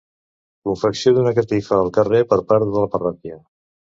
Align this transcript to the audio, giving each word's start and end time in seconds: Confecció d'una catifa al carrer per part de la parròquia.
Confecció 0.67 1.11
d'una 1.17 1.33
catifa 1.41 1.77
al 1.79 1.91
carrer 1.97 2.21
per 2.31 2.39
part 2.53 2.67
de 2.71 2.83
la 2.85 2.91
parròquia. 2.97 3.39